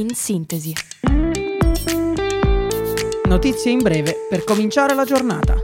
in 0.00 0.14
sintesi. 0.14 0.72
Notizie 3.24 3.70
in 3.70 3.78
breve 3.78 4.26
per 4.28 4.44
cominciare 4.44 4.94
la 4.94 5.04
giornata. 5.04 5.56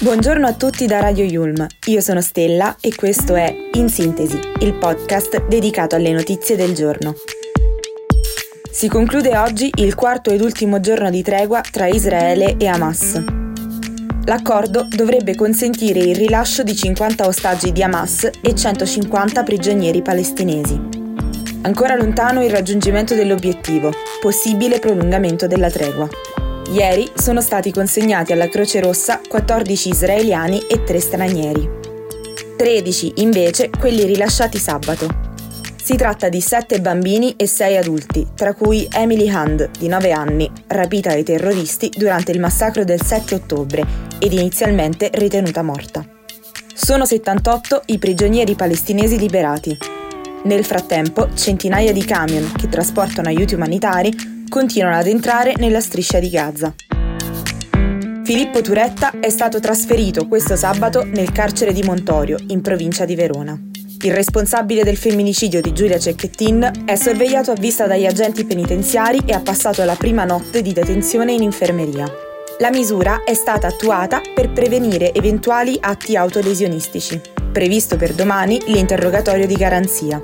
Buongiorno 0.00 0.46
a 0.46 0.54
tutti 0.54 0.86
da 0.86 1.00
Radio 1.00 1.24
Yulm, 1.24 1.66
io 1.86 2.00
sono 2.00 2.20
Stella 2.20 2.76
e 2.80 2.94
questo 2.94 3.34
è 3.34 3.54
In 3.72 3.88
Sintesi, 3.88 4.38
il 4.60 4.74
podcast 4.74 5.46
dedicato 5.46 5.96
alle 5.96 6.12
notizie 6.12 6.56
del 6.56 6.72
giorno. 6.72 7.14
Si 8.70 8.88
conclude 8.88 9.36
oggi 9.36 9.70
il 9.76 9.94
quarto 9.96 10.30
ed 10.30 10.40
ultimo 10.40 10.78
giorno 10.78 11.10
di 11.10 11.22
tregua 11.22 11.60
tra 11.62 11.88
Israele 11.88 12.56
e 12.58 12.66
Hamas. 12.68 13.37
L'accordo 14.28 14.86
dovrebbe 14.90 15.34
consentire 15.34 16.00
il 16.00 16.14
rilascio 16.14 16.62
di 16.62 16.76
50 16.76 17.26
ostaggi 17.26 17.72
di 17.72 17.82
Hamas 17.82 18.28
e 18.42 18.54
150 18.54 19.42
prigionieri 19.42 20.02
palestinesi. 20.02 20.78
Ancora 21.62 21.96
lontano 21.96 22.44
il 22.44 22.50
raggiungimento 22.50 23.14
dell'obiettivo, 23.14 23.90
possibile 24.20 24.80
prolungamento 24.80 25.46
della 25.46 25.70
tregua. 25.70 26.06
Ieri 26.70 27.10
sono 27.14 27.40
stati 27.40 27.72
consegnati 27.72 28.34
alla 28.34 28.48
Croce 28.48 28.80
Rossa 28.80 29.18
14 29.26 29.88
israeliani 29.88 30.60
e 30.68 30.84
3 30.84 31.00
stranieri. 31.00 31.70
13 32.54 33.12
invece 33.16 33.70
quelli 33.70 34.04
rilasciati 34.04 34.58
sabato. 34.58 35.27
Si 35.88 35.96
tratta 35.96 36.28
di 36.28 36.42
7 36.42 36.82
bambini 36.82 37.34
e 37.34 37.46
6 37.46 37.78
adulti, 37.78 38.26
tra 38.34 38.52
cui 38.52 38.86
Emily 38.92 39.26
Hand, 39.30 39.70
di 39.78 39.88
9 39.88 40.12
anni, 40.12 40.50
rapita 40.66 41.08
dai 41.08 41.24
terroristi 41.24 41.90
durante 41.96 42.30
il 42.30 42.40
massacro 42.40 42.84
del 42.84 43.00
7 43.00 43.36
ottobre 43.36 43.86
ed 44.18 44.34
inizialmente 44.34 45.08
ritenuta 45.14 45.62
morta. 45.62 46.06
Sono 46.74 47.06
78 47.06 47.84
i 47.86 47.96
prigionieri 47.96 48.54
palestinesi 48.54 49.18
liberati. 49.18 49.78
Nel 50.44 50.66
frattempo, 50.66 51.32
centinaia 51.32 51.94
di 51.94 52.04
camion 52.04 52.52
che 52.54 52.68
trasportano 52.68 53.28
aiuti 53.28 53.54
umanitari 53.54 54.12
continuano 54.46 54.98
ad 54.98 55.06
entrare 55.06 55.54
nella 55.56 55.80
striscia 55.80 56.18
di 56.18 56.28
Gaza. 56.28 56.74
Filippo 58.24 58.60
Turetta 58.60 59.20
è 59.20 59.30
stato 59.30 59.58
trasferito 59.58 60.28
questo 60.28 60.54
sabato 60.54 61.02
nel 61.02 61.32
carcere 61.32 61.72
di 61.72 61.82
Montorio, 61.82 62.36
in 62.48 62.60
provincia 62.60 63.06
di 63.06 63.14
Verona. 63.14 63.58
Il 64.00 64.14
responsabile 64.14 64.84
del 64.84 64.96
femminicidio 64.96 65.60
di 65.60 65.72
Giulia 65.72 65.98
Cecchettin 65.98 66.84
è 66.84 66.94
sorvegliato 66.94 67.50
a 67.50 67.54
vista 67.54 67.88
dagli 67.88 68.06
agenti 68.06 68.44
penitenziari 68.44 69.20
e 69.26 69.32
ha 69.32 69.40
passato 69.40 69.82
la 69.84 69.96
prima 69.96 70.24
notte 70.24 70.62
di 70.62 70.72
detenzione 70.72 71.32
in 71.32 71.42
infermeria. 71.42 72.06
La 72.60 72.70
misura 72.70 73.24
è 73.24 73.34
stata 73.34 73.66
attuata 73.66 74.20
per 74.34 74.52
prevenire 74.52 75.12
eventuali 75.12 75.76
atti 75.80 76.14
autolesionistici. 76.14 77.20
Previsto 77.50 77.96
per 77.96 78.14
domani 78.14 78.62
l'interrogatorio 78.66 79.48
di 79.48 79.54
garanzia. 79.54 80.20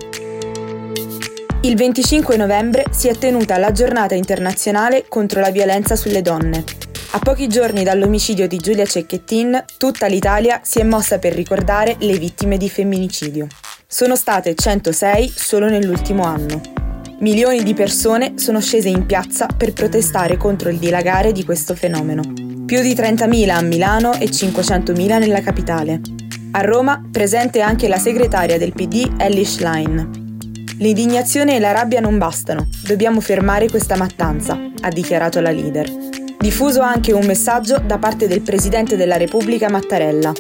Il 1.63 1.75
25 1.75 2.37
novembre 2.37 2.85
si 2.93 3.09
è 3.09 3.17
tenuta 3.17 3.59
la 3.59 3.73
giornata 3.73 4.15
internazionale 4.15 5.07
contro 5.09 5.41
la 5.41 5.51
violenza 5.51 5.97
sulle 5.97 6.23
donne. 6.23 6.84
A 7.15 7.21
pochi 7.21 7.47
giorni 7.47 7.85
dall'omicidio 7.85 8.49
di 8.49 8.57
Giulia 8.57 8.85
Cecchettin, 8.85 9.65
tutta 9.79 10.09
l'Italia 10.09 10.63
si 10.65 10.81
è 10.81 10.83
mossa 10.83 11.21
per 11.21 11.33
ricordare 11.33 11.95
le 12.01 12.19
vittime 12.19 12.57
di 12.57 12.69
femminicidio. 12.69 13.47
Sono 13.87 14.17
state 14.17 14.57
106 14.57 15.33
solo 15.33 15.69
nell'ultimo 15.69 16.25
anno. 16.25 16.61
Milioni 17.21 17.63
di 17.63 17.73
persone 17.73 18.33
sono 18.35 18.61
scese 18.61 18.89
in 18.89 19.07
piazza 19.07 19.47
per 19.47 19.73
protestare 19.73 20.37
contro 20.37 20.71
il 20.71 20.79
dilagare 20.79 21.31
di 21.31 21.45
questo 21.45 21.77
fenomeno. 21.77 22.23
Più 22.67 22.83
di 22.83 22.95
30.000 22.95 23.49
a 23.49 23.63
Milano 23.63 24.15
e 24.15 24.25
500.000 24.25 25.19
nella 25.21 25.41
capitale. 25.41 26.01
A 26.51 26.63
Roma 26.63 27.01
presente 27.13 27.61
anche 27.61 27.87
la 27.87 27.99
segretaria 27.99 28.59
del 28.59 28.73
PD 28.73 29.13
Ellie 29.19 29.45
Schlein. 29.45 30.11
L'indignazione 30.79 31.55
e 31.55 31.61
la 31.61 31.71
rabbia 31.71 32.01
non 32.01 32.19
bastano, 32.19 32.69
dobbiamo 32.85 33.21
fermare 33.21 33.71
questa 33.71 33.97
mattanza, 33.97 34.59
ha 34.81 34.89
dichiarato 34.89 35.41
la 35.41 35.53
leader. 35.53 36.14
Diffuso 36.45 36.83
anche 36.83 37.11
un 37.11 37.25
messaggio 37.25 37.79
da 37.79 37.97
parte 37.97 38.29
del 38.29 38.43
Presidente 38.43 38.97
della 38.97 39.17
Repubblica 39.17 39.71
Mattarella. 39.71 40.31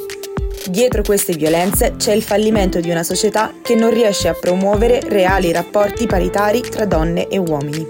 Dietro 0.69 1.01
queste 1.01 1.33
violenze 1.33 1.95
c'è 1.97 2.13
il 2.13 2.23
fallimento 2.23 2.79
di 2.79 2.91
una 2.91 3.03
società 3.03 3.55
che 3.63 3.75
non 3.75 3.89
riesce 3.89 4.29
a 4.29 4.35
promuovere 4.35 5.01
reali 5.09 5.51
rapporti 5.51 6.07
paritari 6.07 6.61
tra 6.61 6.85
donne 6.85 7.29
e 7.29 7.39
uomini. 7.39 7.87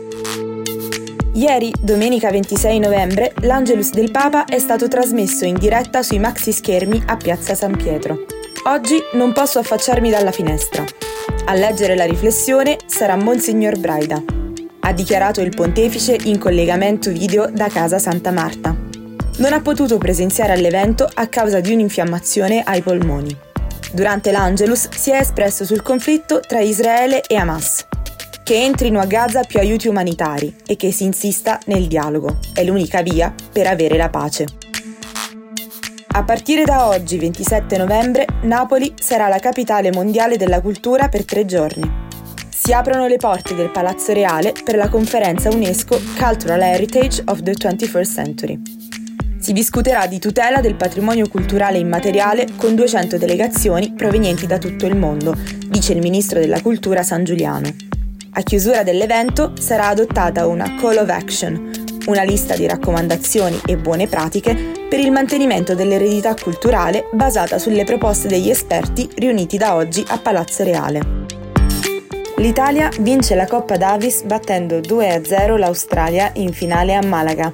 Ieri, 1.32 1.72
domenica 1.80 2.30
26 2.30 2.78
novembre, 2.78 3.32
l'Angelus 3.40 3.90
del 3.90 4.12
Papa 4.12 4.44
è 4.44 4.60
stato 4.60 4.86
trasmesso 4.86 5.44
in 5.44 5.58
diretta 5.58 6.04
sui 6.04 6.20
maxi 6.20 6.52
schermi 6.52 7.02
a 7.06 7.16
Piazza 7.16 7.56
San 7.56 7.76
Pietro. 7.76 8.26
Oggi 8.66 8.96
non 9.14 9.32
posso 9.32 9.58
affacciarmi 9.58 10.08
dalla 10.08 10.30
finestra. 10.30 10.84
A 11.46 11.54
leggere 11.54 11.96
la 11.96 12.04
riflessione 12.04 12.78
sarà 12.86 13.16
Monsignor 13.16 13.76
Braida, 13.80 14.22
ha 14.86 14.92
dichiarato 14.92 15.40
il 15.40 15.54
pontefice 15.54 16.16
in 16.24 16.38
collegamento 16.38 17.10
video 17.10 17.48
da 17.50 17.68
casa 17.68 17.98
Santa 17.98 18.30
Marta. 18.30 18.76
Non 19.38 19.52
ha 19.52 19.60
potuto 19.60 19.96
presenziare 19.96 20.52
all'evento 20.52 21.08
a 21.12 21.26
causa 21.26 21.60
di 21.60 21.72
un'infiammazione 21.72 22.62
ai 22.62 22.82
polmoni. 22.82 23.34
Durante 23.92 24.30
l'Angelus 24.30 24.90
si 24.90 25.10
è 25.10 25.16
espresso 25.16 25.64
sul 25.64 25.82
conflitto 25.82 26.40
tra 26.40 26.60
Israele 26.60 27.22
e 27.22 27.34
Hamas, 27.34 27.86
che 28.42 28.62
entrino 28.62 29.00
a 29.00 29.06
Gaza 29.06 29.42
più 29.44 29.58
aiuti 29.58 29.88
umanitari 29.88 30.54
e 30.66 30.76
che 30.76 30.92
si 30.92 31.04
insista 31.04 31.58
nel 31.66 31.86
dialogo. 31.86 32.38
È 32.52 32.62
l'unica 32.62 33.00
via 33.00 33.32
per 33.52 33.66
avere 33.66 33.96
la 33.96 34.10
pace. 34.10 34.46
A 36.08 36.22
partire 36.24 36.64
da 36.64 36.88
oggi, 36.88 37.18
27 37.18 37.78
novembre, 37.78 38.26
Napoli 38.42 38.92
sarà 39.00 39.28
la 39.28 39.38
capitale 39.38 39.90
mondiale 39.90 40.36
della 40.36 40.60
cultura 40.60 41.08
per 41.08 41.24
tre 41.24 41.46
giorni. 41.46 42.03
Si 42.64 42.72
aprono 42.72 43.06
le 43.06 43.18
porte 43.18 43.54
del 43.54 43.70
Palazzo 43.70 44.14
Reale 44.14 44.54
per 44.64 44.76
la 44.76 44.88
conferenza 44.88 45.50
UNESCO 45.50 46.00
Cultural 46.16 46.62
Heritage 46.62 47.22
of 47.26 47.42
the 47.42 47.52
21st 47.52 48.10
Century. 48.14 48.62
Si 49.38 49.52
discuterà 49.52 50.06
di 50.06 50.18
tutela 50.18 50.62
del 50.62 50.74
patrimonio 50.74 51.28
culturale 51.28 51.76
immateriale 51.76 52.46
con 52.56 52.74
200 52.74 53.18
delegazioni 53.18 53.92
provenienti 53.92 54.46
da 54.46 54.56
tutto 54.56 54.86
il 54.86 54.96
mondo, 54.96 55.36
dice 55.68 55.92
il 55.92 56.00
ministro 56.00 56.40
della 56.40 56.62
cultura 56.62 57.02
San 57.02 57.24
Giuliano. 57.24 57.68
A 58.30 58.40
chiusura 58.40 58.82
dell'evento 58.82 59.52
sarà 59.60 59.88
adottata 59.88 60.46
una 60.46 60.74
Call 60.80 60.96
of 60.96 61.10
Action, 61.10 61.70
una 62.06 62.22
lista 62.22 62.56
di 62.56 62.66
raccomandazioni 62.66 63.60
e 63.66 63.76
buone 63.76 64.06
pratiche 64.06 64.72
per 64.88 65.00
il 65.00 65.12
mantenimento 65.12 65.74
dell'eredità 65.74 66.34
culturale 66.34 67.10
basata 67.12 67.58
sulle 67.58 67.84
proposte 67.84 68.26
degli 68.26 68.48
esperti 68.48 69.06
riuniti 69.16 69.58
da 69.58 69.74
oggi 69.74 70.02
a 70.08 70.16
Palazzo 70.16 70.64
Reale. 70.64 71.23
L'Italia 72.44 72.90
vince 73.00 73.34
la 73.34 73.46
Coppa 73.46 73.78
Davis 73.78 74.22
battendo 74.24 74.76
2-0 74.76 75.56
l'Australia 75.56 76.30
in 76.34 76.52
finale 76.52 76.94
a 76.94 77.02
Malaga. 77.02 77.50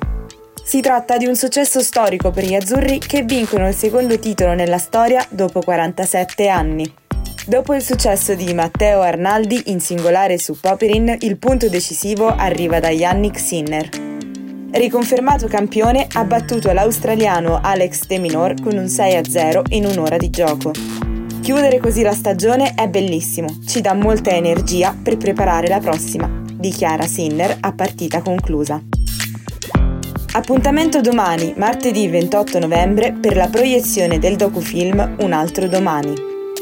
Si 0.64 0.80
tratta 0.80 1.16
di 1.16 1.26
un 1.26 1.36
successo 1.36 1.80
storico 1.80 2.32
per 2.32 2.44
gli 2.44 2.56
azzurri 2.56 2.98
che 2.98 3.22
vincono 3.22 3.68
il 3.68 3.74
secondo 3.74 4.18
titolo 4.18 4.52
nella 4.54 4.78
storia 4.78 5.24
dopo 5.30 5.60
47 5.60 6.48
anni. 6.48 6.92
Dopo 7.46 7.72
il 7.72 7.82
successo 7.82 8.34
di 8.34 8.52
Matteo 8.52 9.00
Arnaldi 9.00 9.62
in 9.66 9.78
singolare 9.78 10.38
su 10.38 10.58
Poperin, 10.58 11.18
il 11.20 11.36
punto 11.36 11.68
decisivo 11.68 12.26
arriva 12.26 12.80
da 12.80 12.90
Yannick 12.90 13.38
Sinner. 13.38 13.88
Riconfermato 14.72 15.46
campione, 15.46 16.08
ha 16.14 16.24
battuto 16.24 16.72
l'australiano 16.72 17.60
Alex 17.62 18.06
De 18.06 18.18
Minor 18.18 18.54
con 18.60 18.76
un 18.76 18.86
6-0 18.86 19.66
in 19.68 19.84
un'ora 19.84 20.16
di 20.16 20.30
gioco. 20.30 20.72
Chiudere 21.40 21.78
così 21.78 22.02
la 22.02 22.12
stagione 22.12 22.74
è 22.74 22.86
bellissimo, 22.86 23.48
ci 23.66 23.80
dà 23.80 23.94
molta 23.94 24.30
energia 24.30 24.94
per 25.02 25.16
preparare 25.16 25.68
la 25.68 25.80
prossima, 25.80 26.30
dichiara 26.52 27.06
Sinner 27.06 27.56
a 27.60 27.72
partita 27.72 28.20
conclusa. 28.20 28.80
Appuntamento 30.32 31.00
domani, 31.00 31.54
martedì 31.56 32.06
28 32.08 32.58
novembre, 32.58 33.14
per 33.14 33.36
la 33.36 33.48
proiezione 33.48 34.18
del 34.18 34.36
docufilm 34.36 35.16
Un 35.20 35.32
altro 35.32 35.66
domani. 35.66 36.12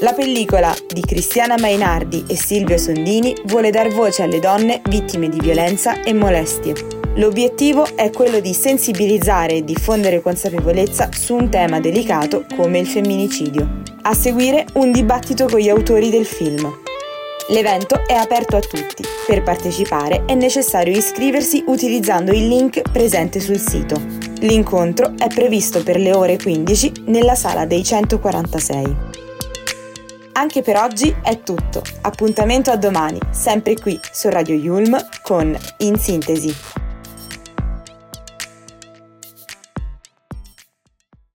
La 0.00 0.12
pellicola 0.12 0.72
di 0.86 1.00
Cristiana 1.00 1.56
Mainardi 1.58 2.24
e 2.28 2.36
Silvio 2.36 2.78
Sondini 2.78 3.34
vuole 3.46 3.70
dar 3.70 3.88
voce 3.88 4.22
alle 4.22 4.38
donne 4.38 4.80
vittime 4.88 5.28
di 5.28 5.40
violenza 5.40 6.02
e 6.02 6.14
molestie. 6.14 6.74
L'obiettivo 7.16 7.84
è 7.96 8.10
quello 8.10 8.38
di 8.38 8.54
sensibilizzare 8.54 9.54
e 9.54 9.64
diffondere 9.64 10.22
consapevolezza 10.22 11.08
su 11.12 11.34
un 11.34 11.50
tema 11.50 11.80
delicato 11.80 12.44
come 12.54 12.78
il 12.78 12.86
femminicidio. 12.86 13.77
A 14.08 14.14
seguire 14.14 14.64
un 14.76 14.90
dibattito 14.90 15.44
con 15.44 15.58
gli 15.58 15.68
autori 15.68 16.08
del 16.08 16.24
film. 16.24 16.80
L'evento 17.50 18.06
è 18.06 18.14
aperto 18.14 18.56
a 18.56 18.60
tutti. 18.60 19.04
Per 19.26 19.42
partecipare 19.42 20.24
è 20.24 20.34
necessario 20.34 20.96
iscriversi 20.96 21.62
utilizzando 21.66 22.32
il 22.32 22.48
link 22.48 22.80
presente 22.90 23.38
sul 23.38 23.58
sito. 23.58 24.00
L'incontro 24.40 25.12
è 25.18 25.26
previsto 25.26 25.82
per 25.82 25.98
le 25.98 26.14
ore 26.14 26.38
15 26.38 27.04
nella 27.08 27.34
sala 27.34 27.66
dei 27.66 27.84
146. 27.84 28.96
Anche 30.32 30.62
per 30.62 30.76
oggi 30.78 31.14
è 31.22 31.42
tutto. 31.42 31.82
Appuntamento 32.00 32.70
a 32.70 32.76
domani, 32.76 33.18
sempre 33.30 33.74
qui 33.74 34.00
su 34.10 34.30
Radio 34.30 34.54
Yulm 34.54 34.96
con 35.20 35.54
In 35.80 35.98
Sintesi. 35.98 36.77